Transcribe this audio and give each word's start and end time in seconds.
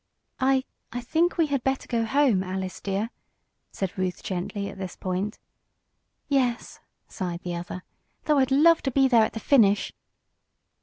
"I 0.39 0.63
I 0.91 0.99
think 1.01 1.37
we 1.37 1.45
had 1.45 1.63
better 1.63 1.87
go 1.87 2.05
home, 2.05 2.41
Alice 2.41 2.81
dear," 2.81 3.11
said 3.71 3.95
Ruth 3.99 4.23
gently, 4.23 4.67
at 4.67 4.79
this 4.79 4.95
point. 4.95 5.37
"Yes," 6.27 6.79
sighed 7.07 7.41
the 7.43 7.53
other, 7.53 7.83
"though 8.23 8.39
I'd 8.39 8.49
love 8.49 8.81
to 8.81 8.89
be 8.91 9.07
there 9.07 9.23
at 9.25 9.33
the 9.33 9.39
finish!" 9.39 9.93